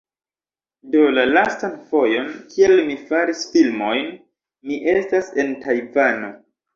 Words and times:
Do 0.93 1.01
la 1.17 1.25
lastan 1.33 1.75
fojon, 1.91 2.31
kiel 2.53 2.73
mi 2.87 2.95
faris 3.09 3.43
filmojn, 3.51 4.07
mi 4.71 4.79
estas 4.95 5.29
en 5.45 5.53
Tajvano. 5.67 6.31